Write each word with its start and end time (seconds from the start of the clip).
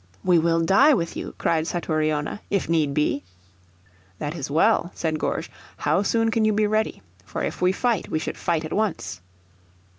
"We 0.23 0.39
will 0.39 0.61
die 0.61 0.95
with 0.95 1.15
you," 1.15 1.35
cried 1.37 1.67
Satouriona, 1.67 2.41
"if 2.49 2.67
need 2.67 2.91
be." 2.91 3.23
"That 4.17 4.33
is 4.33 4.49
well," 4.49 4.91
said 4.95 5.19
Gourges. 5.19 5.47
"How 5.77 6.01
soon 6.01 6.31
can 6.31 6.43
you 6.43 6.53
be 6.53 6.65
ready? 6.65 7.03
For 7.23 7.43
if 7.43 7.61
we 7.61 7.71
fight 7.71 8.09
we 8.09 8.17
should 8.17 8.35
fight 8.39 8.65
at 8.65 8.73
once." 8.73 9.21